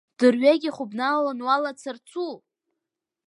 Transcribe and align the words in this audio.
Дырҩегьых 0.19 0.77
убналан 0.83 1.39
уалацарцу? 1.45 2.31